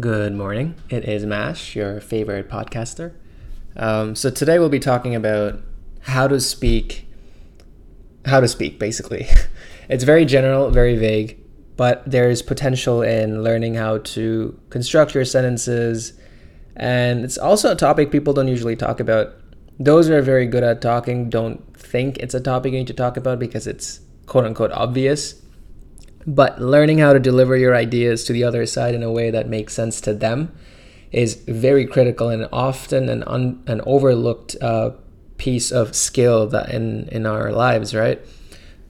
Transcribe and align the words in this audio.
Good 0.00 0.32
morning. 0.32 0.76
It 0.88 1.04
is 1.04 1.26
Mash, 1.26 1.76
your 1.76 2.00
favorite 2.00 2.48
podcaster. 2.48 3.12
Um, 3.76 4.16
so 4.16 4.30
today 4.30 4.58
we'll 4.58 4.70
be 4.70 4.80
talking 4.80 5.14
about 5.14 5.60
how 6.00 6.26
to 6.28 6.40
speak. 6.40 7.06
How 8.24 8.40
to 8.40 8.48
speak, 8.48 8.78
basically. 8.78 9.26
it's 9.90 10.04
very 10.04 10.24
general, 10.24 10.70
very 10.70 10.96
vague, 10.96 11.38
but 11.76 12.02
there's 12.10 12.40
potential 12.40 13.02
in 13.02 13.42
learning 13.42 13.74
how 13.74 13.98
to 13.98 14.58
construct 14.70 15.14
your 15.14 15.26
sentences. 15.26 16.14
And 16.74 17.22
it's 17.22 17.36
also 17.36 17.70
a 17.70 17.76
topic 17.76 18.10
people 18.10 18.32
don't 18.32 18.48
usually 18.48 18.76
talk 18.76 18.98
about. 18.98 19.34
Those 19.78 20.08
who 20.08 20.14
are 20.14 20.22
very 20.22 20.46
good 20.46 20.62
at 20.62 20.80
talking 20.80 21.28
don't 21.28 21.76
think 21.76 22.16
it's 22.16 22.32
a 22.32 22.40
topic 22.40 22.72
you 22.72 22.78
need 22.78 22.86
to 22.86 22.94
talk 22.94 23.18
about 23.18 23.38
because 23.38 23.66
it's 23.66 24.00
quote 24.24 24.46
unquote 24.46 24.72
obvious 24.72 25.41
but 26.26 26.60
learning 26.60 26.98
how 26.98 27.12
to 27.12 27.18
deliver 27.18 27.56
your 27.56 27.74
ideas 27.74 28.24
to 28.24 28.32
the 28.32 28.44
other 28.44 28.66
side 28.66 28.94
in 28.94 29.02
a 29.02 29.10
way 29.10 29.30
that 29.30 29.48
makes 29.48 29.74
sense 29.74 30.00
to 30.00 30.14
them 30.14 30.54
is 31.10 31.34
very 31.34 31.86
critical 31.86 32.28
and 32.28 32.48
often 32.52 33.08
an, 33.08 33.22
un, 33.24 33.62
an 33.66 33.80
overlooked 33.84 34.56
uh, 34.62 34.90
piece 35.36 35.70
of 35.70 35.94
skill 35.94 36.46
that 36.46 36.70
in, 36.70 37.08
in 37.08 37.26
our 37.26 37.52
lives, 37.52 37.94
right? 37.94 38.20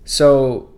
So 0.05 0.71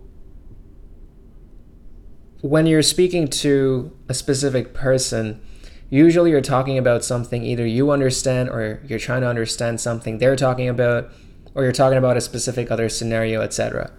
when 2.41 2.65
you're 2.65 2.81
speaking 2.81 3.27
to 3.27 3.95
a 4.07 4.13
specific 4.13 4.73
person, 4.73 5.41
usually 5.89 6.31
you're 6.31 6.41
talking 6.41 6.77
about 6.77 7.03
something 7.03 7.43
either 7.43 7.65
you 7.65 7.91
understand 7.91 8.49
or 8.49 8.81
you're 8.87 8.99
trying 8.99 9.21
to 9.21 9.27
understand 9.27 9.81
something 9.81 10.17
they're 10.17 10.35
talking 10.35 10.67
about 10.67 11.11
or 11.53 11.63
you're 11.63 11.71
talking 11.71 11.97
about 11.97 12.17
a 12.17 12.21
specific 12.21 12.71
other 12.71 12.89
scenario, 12.89 13.41
etc. 13.41 13.91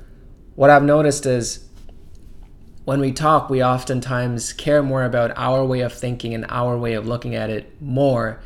What 0.55 0.71
I've 0.71 0.83
noticed 0.83 1.27
is 1.27 1.66
when 2.87 3.01
we 3.01 3.11
talk, 3.11 3.51
we 3.51 3.65
oftentimes 3.65 4.53
care 4.53 4.81
more 4.81 5.03
about 5.03 5.33
our 5.37 5.65
way 5.65 5.81
of 5.81 5.93
thinking 5.93 6.33
and 6.33 6.47
our 6.49 6.79
way 6.79 6.95
of 6.95 7.05
looking 7.05 7.35
at 7.35 7.51
it 7.51 7.83
more 7.83 8.41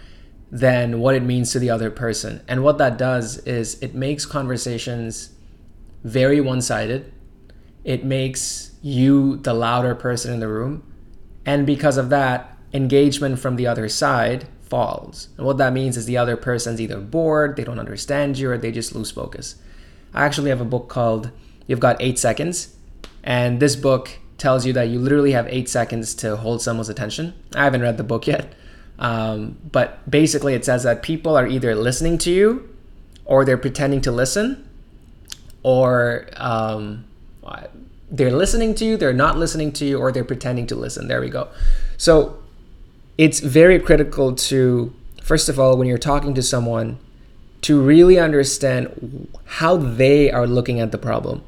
than 0.50 0.98
what 0.98 1.14
it 1.14 1.22
means 1.22 1.52
to 1.52 1.58
the 1.58 1.68
other 1.68 1.90
person. 1.90 2.42
And 2.48 2.64
what 2.64 2.78
that 2.78 2.96
does 2.96 3.36
is 3.40 3.78
it 3.82 3.94
makes 3.94 4.24
conversations 4.24 5.34
very 6.04 6.40
one 6.40 6.62
sided. 6.62 7.12
It 7.84 8.02
makes 8.02 8.72
you 8.80 9.36
the 9.36 9.52
louder 9.52 9.94
person 9.94 10.32
in 10.32 10.40
the 10.40 10.48
room. 10.48 10.90
And 11.44 11.66
because 11.66 11.98
of 11.98 12.08
that, 12.08 12.56
engagement 12.72 13.38
from 13.38 13.56
the 13.56 13.66
other 13.66 13.90
side 13.90 14.48
falls. 14.62 15.28
And 15.36 15.44
what 15.44 15.58
that 15.58 15.74
means 15.74 15.98
is 15.98 16.06
the 16.06 16.16
other 16.16 16.38
person's 16.38 16.80
either 16.80 16.98
bored, 16.98 17.56
they 17.56 17.64
don't 17.64 17.78
understand 17.78 18.38
you, 18.38 18.50
or 18.50 18.56
they 18.56 18.72
just 18.72 18.94
lose 18.94 19.10
focus. 19.10 19.56
I 20.14 20.24
actually 20.24 20.48
have 20.48 20.62
a 20.62 20.64
book 20.64 20.88
called 20.88 21.30
You've 21.66 21.78
Got 21.78 22.00
Eight 22.00 22.18
Seconds. 22.18 22.74
And 23.22 23.60
this 23.60 23.76
book 23.76 24.18
tells 24.40 24.66
you 24.66 24.72
that 24.72 24.88
you 24.88 24.98
literally 24.98 25.32
have 25.32 25.46
eight 25.48 25.68
seconds 25.68 26.14
to 26.14 26.34
hold 26.34 26.62
someone's 26.62 26.88
attention. 26.88 27.34
I 27.54 27.62
haven't 27.62 27.82
read 27.82 27.98
the 27.98 28.04
book 28.04 28.26
yet, 28.26 28.52
um, 28.98 29.58
but 29.70 30.10
basically 30.10 30.54
it 30.54 30.64
says 30.64 30.82
that 30.82 31.02
people 31.02 31.36
are 31.36 31.46
either 31.46 31.74
listening 31.74 32.18
to 32.18 32.30
you, 32.32 32.68
or 33.26 33.44
they're 33.44 33.58
pretending 33.58 34.00
to 34.00 34.10
listen, 34.10 34.68
or 35.62 36.26
um, 36.36 37.04
they're 38.10 38.32
listening 38.32 38.74
to 38.74 38.84
you, 38.84 38.96
they're 38.96 39.12
not 39.12 39.38
listening 39.38 39.70
to 39.72 39.84
you, 39.84 39.98
or 39.98 40.10
they're 40.10 40.24
pretending 40.24 40.66
to 40.66 40.74
listen. 40.74 41.06
There 41.06 41.20
we 41.20 41.28
go. 41.28 41.48
So 41.96 42.42
it's 43.18 43.40
very 43.40 43.78
critical 43.78 44.34
to, 44.34 44.92
first 45.22 45.48
of 45.48 45.60
all, 45.60 45.76
when 45.76 45.86
you're 45.86 45.98
talking 45.98 46.34
to 46.34 46.42
someone, 46.42 46.98
to 47.60 47.80
really 47.80 48.18
understand 48.18 49.28
how 49.44 49.76
they 49.76 50.30
are 50.30 50.46
looking 50.46 50.80
at 50.80 50.92
the 50.92 50.98
problem. 50.98 51.44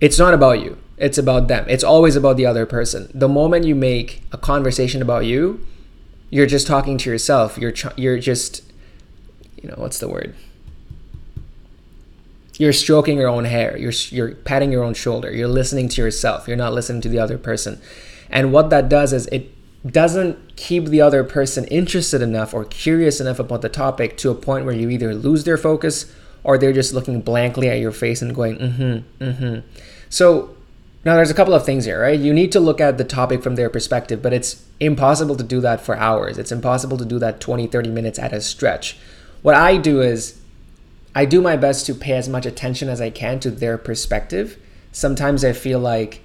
It's 0.00 0.18
not 0.18 0.34
about 0.34 0.60
you 0.60 0.76
it's 0.98 1.18
about 1.18 1.48
them. 1.48 1.64
It's 1.68 1.84
always 1.84 2.16
about 2.16 2.36
the 2.36 2.46
other 2.46 2.66
person. 2.66 3.10
The 3.14 3.28
moment 3.28 3.64
you 3.64 3.74
make 3.74 4.22
a 4.32 4.38
conversation 4.38 5.02
about 5.02 5.24
you, 5.24 5.64
you're 6.30 6.46
just 6.46 6.66
talking 6.66 6.98
to 6.98 7.10
yourself. 7.10 7.58
You're 7.58 7.74
you're 7.96 8.18
just 8.18 8.62
you 9.62 9.68
know, 9.68 9.76
what's 9.76 9.98
the 9.98 10.08
word? 10.08 10.34
You're 12.58 12.72
stroking 12.72 13.18
your 13.18 13.28
own 13.28 13.44
hair. 13.44 13.76
You're 13.76 13.92
you're 14.10 14.34
patting 14.34 14.72
your 14.72 14.82
own 14.82 14.94
shoulder. 14.94 15.32
You're 15.32 15.48
listening 15.48 15.88
to 15.90 16.02
yourself. 16.02 16.48
You're 16.48 16.56
not 16.56 16.72
listening 16.72 17.00
to 17.02 17.08
the 17.08 17.18
other 17.18 17.38
person. 17.38 17.80
And 18.30 18.52
what 18.52 18.70
that 18.70 18.88
does 18.88 19.12
is 19.12 19.26
it 19.28 19.54
doesn't 19.86 20.56
keep 20.56 20.86
the 20.86 21.00
other 21.00 21.22
person 21.22 21.64
interested 21.66 22.20
enough 22.20 22.52
or 22.52 22.64
curious 22.64 23.20
enough 23.20 23.38
about 23.38 23.62
the 23.62 23.68
topic 23.68 24.16
to 24.18 24.30
a 24.30 24.34
point 24.34 24.64
where 24.64 24.74
you 24.74 24.90
either 24.90 25.14
lose 25.14 25.44
their 25.44 25.56
focus 25.56 26.12
or 26.42 26.58
they're 26.58 26.72
just 26.72 26.92
looking 26.92 27.20
blankly 27.20 27.68
at 27.68 27.78
your 27.78 27.92
face 27.92 28.20
and 28.20 28.34
going, 28.34 28.58
mm-hmm, 28.58 29.24
mm-hmm. 29.24 29.66
So 30.10 30.56
now, 31.04 31.14
there's 31.14 31.30
a 31.30 31.34
couple 31.34 31.54
of 31.54 31.64
things 31.64 31.84
here, 31.84 32.00
right? 32.00 32.18
You 32.18 32.34
need 32.34 32.50
to 32.52 32.60
look 32.60 32.80
at 32.80 32.98
the 32.98 33.04
topic 33.04 33.42
from 33.42 33.54
their 33.54 33.70
perspective, 33.70 34.20
but 34.20 34.32
it's 34.32 34.64
impossible 34.80 35.36
to 35.36 35.44
do 35.44 35.60
that 35.60 35.80
for 35.80 35.96
hours. 35.96 36.38
It's 36.38 36.50
impossible 36.50 36.98
to 36.98 37.04
do 37.04 37.18
that 37.20 37.40
20, 37.40 37.68
30 37.68 37.90
minutes 37.90 38.18
at 38.18 38.32
a 38.32 38.40
stretch. 38.40 38.96
What 39.42 39.54
I 39.54 39.76
do 39.76 40.00
is 40.00 40.40
I 41.14 41.24
do 41.24 41.40
my 41.40 41.56
best 41.56 41.86
to 41.86 41.94
pay 41.94 42.14
as 42.14 42.28
much 42.28 42.46
attention 42.46 42.88
as 42.88 43.00
I 43.00 43.10
can 43.10 43.38
to 43.40 43.50
their 43.50 43.78
perspective. 43.78 44.58
Sometimes 44.90 45.44
I 45.44 45.52
feel 45.52 45.78
like 45.78 46.22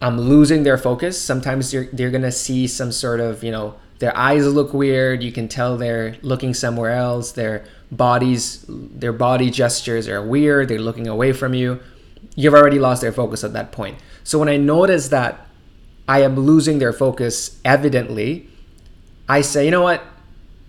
I'm 0.00 0.18
losing 0.18 0.62
their 0.62 0.78
focus. 0.78 1.20
Sometimes 1.20 1.70
they're, 1.70 1.88
they're 1.92 2.10
going 2.10 2.22
to 2.22 2.32
see 2.32 2.66
some 2.66 2.92
sort 2.92 3.20
of, 3.20 3.44
you 3.44 3.50
know, 3.50 3.74
their 3.98 4.16
eyes 4.16 4.46
look 4.46 4.72
weird. 4.72 5.22
You 5.22 5.30
can 5.30 5.46
tell 5.46 5.76
they're 5.76 6.16
looking 6.22 6.54
somewhere 6.54 6.92
else. 6.92 7.32
Their 7.32 7.66
bodies, 7.92 8.64
their 8.66 9.12
body 9.12 9.50
gestures 9.50 10.08
are 10.08 10.24
weird. 10.24 10.68
They're 10.68 10.78
looking 10.78 11.06
away 11.06 11.34
from 11.34 11.52
you 11.52 11.80
you've 12.34 12.54
already 12.54 12.78
lost 12.78 13.02
their 13.02 13.12
focus 13.12 13.44
at 13.44 13.52
that 13.52 13.72
point. 13.72 13.98
So 14.24 14.38
when 14.38 14.48
I 14.48 14.56
notice 14.56 15.08
that 15.08 15.46
I 16.08 16.22
am 16.22 16.36
losing 16.36 16.78
their 16.78 16.92
focus 16.92 17.60
evidently, 17.64 18.48
I 19.28 19.40
say, 19.40 19.64
you 19.64 19.70
know 19.70 19.82
what? 19.82 20.02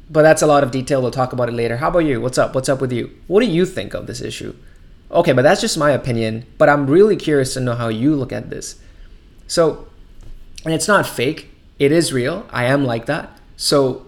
But 0.09 0.23
that's 0.23 0.41
a 0.41 0.47
lot 0.47 0.63
of 0.63 0.72
detail. 0.72 1.01
We'll 1.01 1.11
talk 1.11 1.33
about 1.33 1.49
it 1.49 1.53
later. 1.53 1.77
How 1.77 1.89
about 1.89 1.99
you? 1.99 2.19
What's 2.22 2.38
up? 2.38 2.53
What's 2.53 2.69
up 2.69 2.81
with 2.81 2.91
you? 2.91 3.09
What 3.27 3.41
do 3.41 3.47
you 3.47 3.66
think 3.66 3.94
of 3.94 4.07
this 4.07 4.22
issue? 4.22 4.55
Okay, 5.09 5.33
but 5.33 5.41
that's 5.41 5.61
just 5.61 5.77
my 5.77 5.91
opinion. 5.91 6.45
But 6.57 6.69
I'm 6.69 6.88
really 6.88 7.16
curious 7.16 7.53
to 7.53 7.59
know 7.59 7.75
how 7.75 7.88
you 7.88 8.16
look 8.16 8.31
at 8.31 8.49
this. 8.49 8.79
So, 9.47 9.88
and 10.63 10.73
it's 10.73 10.88
not 10.88 11.07
fake, 11.07 11.49
it 11.79 11.91
is 11.91 12.13
real. 12.13 12.45
I 12.51 12.66
am 12.66 12.85
like 12.85 13.05
that. 13.07 13.38
So, 13.57 14.05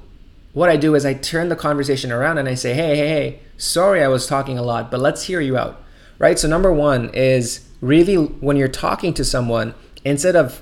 what 0.54 0.70
I 0.70 0.78
do 0.78 0.94
is 0.94 1.06
I 1.06 1.16
turn 1.16 1.50
the 1.50 1.56
conversation 1.56 2.12
around 2.12 2.38
and 2.38 2.48
I 2.48 2.54
say, 2.54 2.74
hey, 2.74 2.96
hey, 2.96 3.08
hey, 3.08 3.40
sorry 3.58 4.04
I 4.04 4.08
was 4.08 4.28
talking 4.28 4.58
a 4.58 4.62
lot, 4.64 4.92
but 4.92 5.00
let's 5.00 5.24
hear 5.24 5.42
you 5.42 5.58
out 5.58 5.83
right? 6.20 6.38
So, 6.38 6.48
number 6.48 6.72
one 6.72 7.10
is 7.14 7.68
really 7.82 8.16
when 8.16 8.58
you're 8.58 8.68
talking 8.68 9.14
to 9.16 9.26
someone, 9.26 9.74
instead 10.06 10.36
of 10.36 10.62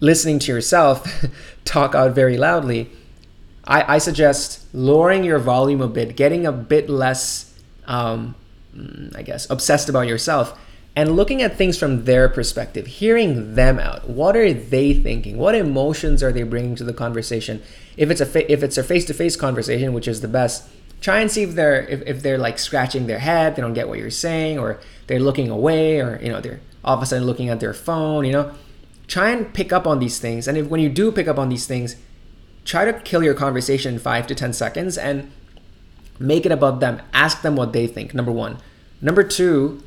listening 0.00 0.38
to 0.40 0.52
yourself 0.52 1.24
talk 1.64 1.94
out 1.94 2.12
very 2.12 2.36
loudly, 2.36 2.90
I, 3.64 3.94
I, 3.94 3.98
suggest 3.98 4.66
lowering 4.74 5.22
your 5.22 5.38
volume 5.38 5.80
a 5.80 5.88
bit, 5.88 6.16
getting 6.16 6.46
a 6.46 6.52
bit 6.52 6.90
less, 6.90 7.54
um, 7.86 8.34
mm, 8.76 9.14
I 9.16 9.22
guess, 9.22 9.48
obsessed 9.48 9.88
about 9.88 10.08
yourself, 10.08 10.58
and 10.96 11.16
looking 11.16 11.40
at 11.40 11.56
things 11.56 11.78
from 11.78 12.04
their 12.04 12.28
perspective, 12.28 12.86
hearing 12.86 13.54
them 13.54 13.78
out. 13.78 14.08
What 14.08 14.36
are 14.36 14.52
they 14.52 14.92
thinking? 14.92 15.38
What 15.38 15.54
emotions 15.54 16.22
are 16.22 16.32
they 16.32 16.42
bringing 16.42 16.74
to 16.76 16.84
the 16.84 16.92
conversation? 16.92 17.62
If 17.96 18.10
it's 18.10 18.20
a 18.20 18.26
fa- 18.26 18.50
if 18.52 18.62
it's 18.62 18.76
a 18.76 18.82
face 18.82 19.04
to 19.06 19.14
face 19.14 19.36
conversation, 19.36 19.92
which 19.92 20.08
is 20.08 20.20
the 20.20 20.28
best, 20.28 20.68
try 21.02 21.20
and 21.20 21.30
see 21.30 21.42
if 21.42 21.54
they're 21.54 21.82
if, 21.82 22.02
if 22.06 22.22
they're 22.22 22.38
like 22.38 22.58
scratching 22.58 23.06
their 23.06 23.18
head 23.18 23.54
they 23.54 23.60
don't 23.60 23.74
get 23.74 23.88
what 23.88 23.98
you're 23.98 24.10
saying 24.10 24.58
or 24.58 24.80
they're 25.06 25.20
looking 25.20 25.50
away 25.50 26.00
or 26.00 26.18
you 26.22 26.30
know 26.30 26.40
they're 26.40 26.60
all 26.82 26.96
of 26.96 27.02
a 27.02 27.06
sudden 27.06 27.26
looking 27.26 27.50
at 27.50 27.60
their 27.60 27.74
phone 27.74 28.24
you 28.24 28.32
know? 28.32 28.54
Try 29.08 29.30
and 29.30 29.52
pick 29.52 29.74
up 29.74 29.86
on 29.86 29.98
these 29.98 30.18
things 30.18 30.48
and 30.48 30.56
if 30.56 30.68
when 30.68 30.80
you 30.80 30.88
do 30.88 31.12
pick 31.12 31.28
up 31.28 31.38
on 31.38 31.50
these 31.50 31.66
things 31.66 31.96
try 32.64 32.86
to 32.86 32.94
kill 33.00 33.22
your 33.22 33.34
conversation 33.34 33.94
in 33.94 34.00
five 34.00 34.26
to 34.28 34.34
ten 34.34 34.54
seconds 34.54 34.96
and 34.96 35.30
make 36.18 36.46
it 36.46 36.52
about 36.52 36.78
them. 36.78 37.02
Ask 37.12 37.42
them 37.42 37.56
what 37.56 37.72
they 37.72 37.88
think 37.88 38.14
number 38.14 38.30
one. 38.30 38.58
Number 39.02 39.24
two 39.24 39.82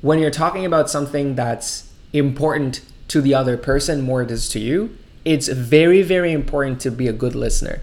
when 0.00 0.18
you're 0.18 0.30
talking 0.30 0.64
about 0.64 0.88
something 0.88 1.34
that's 1.34 1.92
important 2.12 2.80
to 3.08 3.20
the 3.20 3.34
other 3.34 3.56
person 3.56 4.00
more 4.00 4.22
it 4.22 4.30
is 4.30 4.48
to 4.48 4.58
you 4.58 4.96
it's 5.24 5.48
very 5.48 6.02
very 6.02 6.32
important 6.32 6.80
to 6.80 6.90
be 6.90 7.06
a 7.06 7.12
good 7.12 7.34
listener 7.34 7.80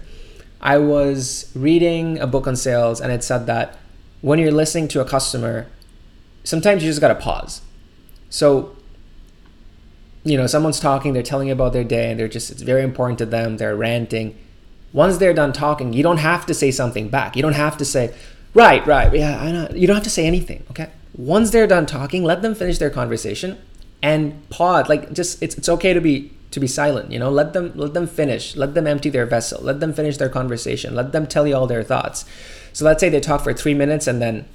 I 0.60 0.78
was 0.78 1.50
reading 1.54 2.18
a 2.18 2.26
book 2.26 2.46
on 2.46 2.56
sales 2.56 3.00
and 3.00 3.12
it 3.12 3.22
said 3.22 3.46
that 3.46 3.78
when 4.20 4.38
you're 4.38 4.50
listening 4.52 4.88
to 4.88 5.00
a 5.00 5.04
customer, 5.04 5.66
sometimes 6.44 6.82
you 6.82 6.90
just 6.90 7.00
got 7.00 7.08
to 7.08 7.14
pause. 7.14 7.62
So, 8.30 8.76
you 10.24 10.36
know, 10.36 10.46
someone's 10.46 10.80
talking, 10.80 11.12
they're 11.12 11.22
telling 11.22 11.48
you 11.48 11.52
about 11.52 11.72
their 11.72 11.84
day 11.84 12.10
and 12.10 12.18
they're 12.18 12.28
just, 12.28 12.50
it's 12.50 12.62
very 12.62 12.82
important 12.82 13.18
to 13.18 13.26
them, 13.26 13.56
they're 13.56 13.76
ranting. 13.76 14.36
Once 14.92 15.18
they're 15.18 15.34
done 15.34 15.52
talking, 15.52 15.92
you 15.92 16.02
don't 16.02 16.18
have 16.18 16.46
to 16.46 16.54
say 16.54 16.70
something 16.70 17.08
back. 17.08 17.36
You 17.36 17.42
don't 17.42 17.52
have 17.52 17.76
to 17.76 17.84
say, 17.84 18.14
right, 18.54 18.84
right, 18.86 19.12
yeah, 19.14 19.40
I 19.40 19.52
know. 19.52 19.68
You 19.74 19.86
don't 19.86 19.96
have 19.96 20.04
to 20.04 20.10
say 20.10 20.26
anything, 20.26 20.64
okay? 20.70 20.90
Once 21.14 21.50
they're 21.50 21.66
done 21.66 21.86
talking, 21.86 22.24
let 22.24 22.42
them 22.42 22.54
finish 22.54 22.78
their 22.78 22.90
conversation 22.90 23.58
and 24.02 24.48
pause. 24.48 24.88
Like, 24.88 25.12
just, 25.12 25.42
it's, 25.42 25.56
it's 25.56 25.68
okay 25.68 25.92
to 25.92 26.00
be 26.00 26.32
to 26.50 26.60
be 26.60 26.66
silent 26.66 27.12
you 27.12 27.18
know? 27.18 27.30
Let 27.30 27.52
them 27.52 27.72
let 27.74 27.94
them 27.94 28.06
finish. 28.06 28.56
Let 28.56 28.74
them 28.74 28.86
empty 28.86 29.10
their 29.10 29.26
vessel. 29.26 29.62
Let 29.62 29.80
them 29.80 29.92
finish 29.92 30.16
their 30.16 30.28
conversation. 30.28 30.94
Let 30.94 31.12
them 31.12 31.26
tell 31.26 31.46
you 31.46 31.54
all 31.54 31.66
their 31.66 31.82
thoughts. 31.82 32.24
So 32.72 32.84
let's 32.84 33.00
say 33.00 33.08
they 33.08 33.20
talk 33.20 33.42
for 33.42 33.52
three 33.52 33.74
minutes 33.74 34.06
and 34.06 34.20
then 34.20 34.46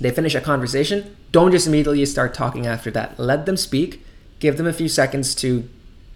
they 0.00 0.10
finish 0.10 0.34
a 0.34 0.40
conversation. 0.40 1.16
Don't 1.32 1.52
just 1.52 1.66
immediately 1.66 2.04
start 2.06 2.34
talking 2.34 2.66
after 2.66 2.90
that. 2.92 3.18
Let 3.18 3.46
them 3.46 3.56
speak. 3.56 4.04
Give 4.40 4.56
them 4.56 4.66
a 4.66 4.72
few 4.72 4.88
seconds 4.88 5.34
to 5.36 5.68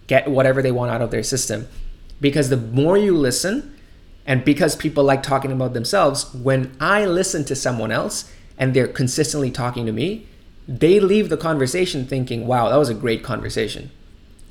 get 0.07 0.29
whatever 0.29 0.61
they 0.61 0.71
want 0.71 0.91
out 0.91 1.01
of 1.01 1.11
their 1.11 1.23
system. 1.23 1.67
Because 2.19 2.49
the 2.49 2.57
more 2.57 2.97
you 2.97 3.15
listen, 3.15 3.75
and 4.25 4.43
because 4.43 4.75
people 4.75 5.03
like 5.03 5.23
talking 5.23 5.51
about 5.51 5.73
themselves, 5.73 6.33
when 6.33 6.75
I 6.79 7.05
listen 7.05 7.45
to 7.45 7.55
someone 7.55 7.91
else 7.91 8.31
and 8.57 8.73
they're 8.73 8.87
consistently 8.87 9.49
talking 9.49 9.85
to 9.85 9.91
me, 9.91 10.27
they 10.67 10.99
leave 10.99 11.29
the 11.29 11.37
conversation 11.37 12.05
thinking, 12.05 12.45
wow, 12.45 12.69
that 12.69 12.75
was 12.75 12.89
a 12.89 12.93
great 12.93 13.23
conversation. 13.23 13.89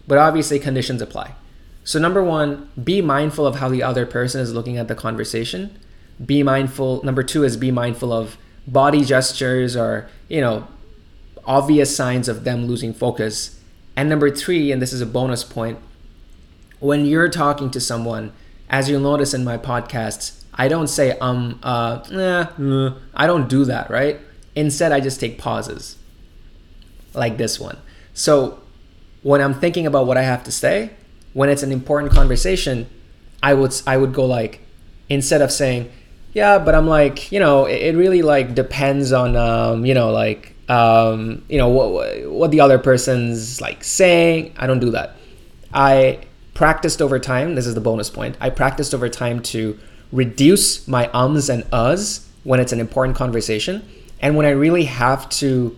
But 0.08 0.18
obviously, 0.18 0.58
conditions 0.58 1.00
apply. 1.00 1.34
So, 1.84 1.98
number 1.98 2.22
one, 2.22 2.70
be 2.82 3.00
mindful 3.00 3.46
of 3.46 3.56
how 3.56 3.68
the 3.68 3.82
other 3.82 4.04
person 4.04 4.40
is 4.40 4.52
looking 4.52 4.76
at 4.76 4.88
the 4.88 4.94
conversation. 4.94 5.78
Be 6.24 6.42
mindful. 6.42 7.02
Number 7.04 7.22
two 7.22 7.44
is 7.44 7.56
be 7.56 7.70
mindful 7.70 8.12
of 8.12 8.36
body 8.66 9.04
gestures 9.04 9.76
or, 9.76 10.08
you 10.28 10.40
know, 10.40 10.66
obvious 11.44 11.94
signs 11.94 12.28
of 12.28 12.44
them 12.44 12.66
losing 12.66 12.92
focus. 12.92 13.60
And 13.96 14.08
number 14.08 14.30
three, 14.30 14.72
and 14.72 14.82
this 14.82 14.92
is 14.92 15.00
a 15.00 15.06
bonus 15.06 15.44
point, 15.44 15.78
when 16.80 17.04
you're 17.06 17.28
talking 17.28 17.70
to 17.70 17.80
someone, 17.80 18.32
as 18.70 18.88
you'll 18.88 19.00
notice 19.00 19.34
in 19.34 19.44
my 19.44 19.58
podcasts, 19.58 20.44
I 20.54 20.68
don't 20.68 20.88
say 20.88 21.18
um 21.18 21.58
uh 21.62 22.04
nah, 22.10 22.94
I 23.14 23.26
don't 23.26 23.48
do 23.48 23.64
that, 23.64 23.90
right? 23.90 24.20
Instead, 24.54 24.92
I 24.92 25.00
just 25.00 25.20
take 25.20 25.38
pauses 25.38 25.96
like 27.14 27.38
this 27.38 27.60
one. 27.60 27.78
So 28.12 28.60
when 29.28 29.42
I'm 29.42 29.52
thinking 29.52 29.86
about 29.86 30.06
what 30.06 30.16
I 30.16 30.22
have 30.22 30.42
to 30.44 30.50
say, 30.50 30.90
when 31.34 31.50
it's 31.50 31.62
an 31.62 31.70
important 31.70 32.14
conversation, 32.14 32.88
I 33.42 33.52
would 33.52 33.74
I 33.86 33.98
would 33.98 34.14
go 34.14 34.24
like 34.24 34.60
instead 35.10 35.42
of 35.42 35.52
saying 35.52 35.92
yeah, 36.32 36.58
but 36.58 36.74
I'm 36.74 36.86
like 36.86 37.30
you 37.30 37.38
know 37.38 37.66
it, 37.66 37.80
it 37.88 37.94
really 37.94 38.22
like 38.22 38.54
depends 38.54 39.12
on 39.12 39.36
um, 39.36 39.84
you 39.84 39.92
know 39.92 40.10
like 40.10 40.54
um, 40.70 41.44
you 41.46 41.58
know 41.58 41.68
what 41.68 42.30
what 42.30 42.50
the 42.52 42.60
other 42.60 42.78
person's 42.78 43.60
like 43.60 43.84
saying. 43.84 44.54
I 44.56 44.66
don't 44.66 44.80
do 44.80 44.92
that. 44.92 45.16
I 45.74 46.20
practiced 46.54 47.02
over 47.02 47.18
time. 47.18 47.54
This 47.54 47.66
is 47.66 47.74
the 47.74 47.82
bonus 47.82 48.08
point. 48.08 48.34
I 48.40 48.48
practiced 48.48 48.94
over 48.94 49.10
time 49.10 49.42
to 49.52 49.78
reduce 50.10 50.88
my 50.88 51.10
ums 51.12 51.50
and 51.50 51.64
uhs 51.64 52.26
when 52.44 52.60
it's 52.60 52.72
an 52.72 52.80
important 52.80 53.14
conversation, 53.18 53.86
and 54.22 54.38
when 54.38 54.46
I 54.46 54.52
really 54.52 54.84
have 54.84 55.28
to 55.42 55.76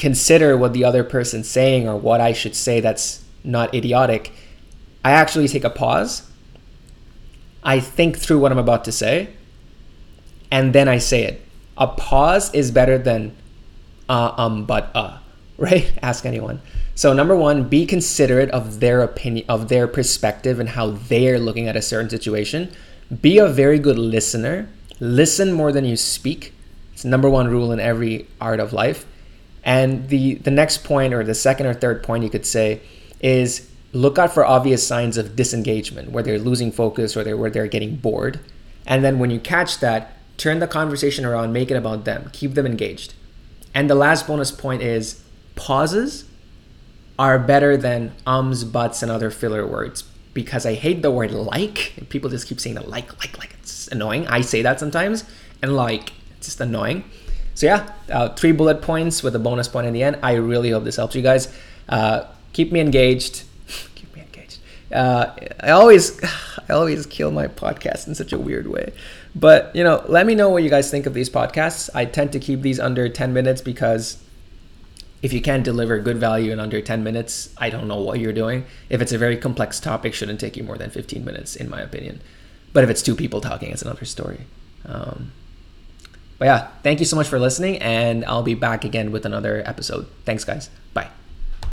consider 0.00 0.56
what 0.56 0.72
the 0.72 0.82
other 0.82 1.04
person's 1.04 1.48
saying 1.48 1.86
or 1.86 1.94
what 1.94 2.20
I 2.20 2.32
should 2.32 2.56
say 2.56 2.80
that's 2.80 3.22
not 3.44 3.74
idiotic, 3.74 4.32
I 5.04 5.12
actually 5.12 5.46
take 5.46 5.62
a 5.62 5.70
pause. 5.70 6.28
I 7.62 7.80
think 7.80 8.16
through 8.16 8.38
what 8.38 8.50
I'm 8.50 8.58
about 8.58 8.84
to 8.86 8.92
say, 8.92 9.28
and 10.50 10.72
then 10.72 10.88
I 10.88 10.98
say 10.98 11.24
it. 11.24 11.42
A 11.76 11.86
pause 11.86 12.52
is 12.54 12.70
better 12.70 12.96
than 12.96 13.36
uh, 14.08 14.34
um, 14.38 14.64
but 14.64 14.90
uh, 14.94 15.18
right? 15.58 15.92
Ask 16.02 16.24
anyone. 16.24 16.62
So 16.94 17.12
number 17.12 17.36
one, 17.36 17.68
be 17.68 17.84
considerate 17.86 18.50
of 18.50 18.80
their 18.80 19.02
opinion, 19.02 19.44
of 19.48 19.68
their 19.68 19.86
perspective, 19.86 20.58
and 20.58 20.70
how 20.70 20.92
they're 20.92 21.38
looking 21.38 21.68
at 21.68 21.76
a 21.76 21.82
certain 21.82 22.08
situation. 22.08 22.72
Be 23.20 23.38
a 23.38 23.46
very 23.46 23.78
good 23.78 23.98
listener. 23.98 24.68
Listen 24.98 25.52
more 25.52 25.72
than 25.72 25.84
you 25.84 25.96
speak. 25.96 26.54
It's 26.94 27.04
number 27.04 27.28
one 27.28 27.48
rule 27.48 27.70
in 27.72 27.80
every 27.80 28.26
art 28.40 28.60
of 28.60 28.72
life. 28.72 29.06
And 29.62 30.08
the 30.08 30.34
the 30.34 30.50
next 30.50 30.84
point, 30.84 31.12
or 31.14 31.22
the 31.24 31.34
second 31.34 31.66
or 31.66 31.74
third 31.74 32.02
point, 32.02 32.24
you 32.24 32.30
could 32.30 32.46
say, 32.46 32.80
is 33.20 33.68
look 33.92 34.18
out 34.18 34.32
for 34.32 34.44
obvious 34.44 34.86
signs 34.86 35.16
of 35.16 35.36
disengagement, 35.36 36.10
where 36.10 36.22
they're 36.22 36.38
losing 36.38 36.72
focus 36.72 37.16
or 37.16 37.24
they're 37.24 37.36
where 37.36 37.50
they're 37.50 37.66
getting 37.66 37.96
bored. 37.96 38.40
And 38.86 39.04
then 39.04 39.18
when 39.18 39.30
you 39.30 39.40
catch 39.40 39.80
that, 39.80 40.16
turn 40.38 40.58
the 40.58 40.66
conversation 40.66 41.24
around, 41.24 41.52
make 41.52 41.70
it 41.70 41.76
about 41.76 42.04
them, 42.04 42.30
keep 42.32 42.54
them 42.54 42.66
engaged. 42.66 43.14
And 43.74 43.88
the 43.88 43.94
last 43.94 44.26
bonus 44.26 44.50
point 44.50 44.82
is 44.82 45.22
pauses 45.54 46.24
are 47.18 47.38
better 47.38 47.76
than 47.76 48.12
ums, 48.26 48.64
buts, 48.64 49.02
and 49.02 49.12
other 49.12 49.30
filler 49.30 49.66
words 49.66 50.04
because 50.32 50.64
I 50.64 50.74
hate 50.74 51.02
the 51.02 51.10
word 51.10 51.32
like. 51.32 51.94
People 52.08 52.30
just 52.30 52.46
keep 52.46 52.60
saying 52.60 52.76
the 52.76 52.82
like, 52.82 53.18
like, 53.18 53.38
like. 53.38 53.54
It's 53.60 53.88
annoying. 53.88 54.26
I 54.26 54.40
say 54.40 54.62
that 54.62 54.80
sometimes, 54.80 55.24
and 55.62 55.76
like, 55.76 56.12
it's 56.36 56.46
just 56.46 56.60
annoying. 56.60 57.04
So 57.60 57.66
yeah, 57.66 57.92
uh, 58.10 58.30
three 58.30 58.52
bullet 58.52 58.80
points 58.80 59.22
with 59.22 59.36
a 59.36 59.38
bonus 59.38 59.68
point 59.68 59.86
in 59.86 59.92
the 59.92 60.02
end. 60.02 60.18
I 60.22 60.36
really 60.36 60.70
hope 60.70 60.84
this 60.84 60.96
helps 60.96 61.14
you 61.14 61.20
guys. 61.20 61.54
Uh, 61.90 62.24
keep 62.54 62.72
me 62.72 62.80
engaged. 62.80 63.42
keep 63.94 64.16
me 64.16 64.22
engaged. 64.22 64.60
Uh, 64.90 65.36
I 65.62 65.68
always, 65.72 66.24
I 66.70 66.72
always 66.72 67.04
kill 67.04 67.30
my 67.30 67.48
podcast 67.48 68.08
in 68.08 68.14
such 68.14 68.32
a 68.32 68.38
weird 68.38 68.66
way. 68.66 68.94
But 69.34 69.76
you 69.76 69.84
know, 69.84 70.02
let 70.08 70.24
me 70.24 70.34
know 70.34 70.48
what 70.48 70.62
you 70.62 70.70
guys 70.70 70.90
think 70.90 71.04
of 71.04 71.12
these 71.12 71.28
podcasts. 71.28 71.90
I 71.94 72.06
tend 72.06 72.32
to 72.32 72.40
keep 72.40 72.62
these 72.62 72.80
under 72.80 73.10
10 73.10 73.34
minutes 73.34 73.60
because 73.60 74.16
if 75.20 75.34
you 75.34 75.42
can't 75.42 75.62
deliver 75.62 75.98
good 75.98 76.16
value 76.16 76.52
in 76.52 76.60
under 76.60 76.80
10 76.80 77.04
minutes, 77.04 77.54
I 77.58 77.68
don't 77.68 77.86
know 77.86 78.00
what 78.00 78.20
you're 78.20 78.32
doing. 78.32 78.64
If 78.88 79.02
it's 79.02 79.12
a 79.12 79.18
very 79.18 79.36
complex 79.36 79.78
topic, 79.78 80.14
shouldn't 80.14 80.40
take 80.40 80.56
you 80.56 80.64
more 80.64 80.78
than 80.78 80.88
15 80.88 81.26
minutes, 81.26 81.56
in 81.56 81.68
my 81.68 81.82
opinion. 81.82 82.22
But 82.72 82.84
if 82.84 82.88
it's 82.88 83.02
two 83.02 83.14
people 83.14 83.42
talking, 83.42 83.70
it's 83.70 83.82
another 83.82 84.06
story. 84.06 84.46
Um, 84.86 85.32
but 86.40 86.46
yeah, 86.46 86.68
thank 86.82 87.00
you 87.00 87.06
so 87.06 87.16
much 87.16 87.28
for 87.28 87.38
listening, 87.38 87.76
and 87.78 88.24
I'll 88.24 88.42
be 88.42 88.54
back 88.54 88.82
again 88.82 89.12
with 89.12 89.26
another 89.26 89.62
episode. 89.66 90.06
Thanks, 90.24 90.42
guys. 90.42 90.70
Bye. 90.94 91.10